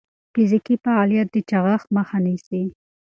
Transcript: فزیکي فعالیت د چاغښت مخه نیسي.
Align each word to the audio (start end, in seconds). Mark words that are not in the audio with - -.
فزیکي 0.33 0.75
فعالیت 0.83 1.27
د 1.31 1.35
چاغښت 1.49 1.87
مخه 1.97 2.17
نیسي. 2.25 2.63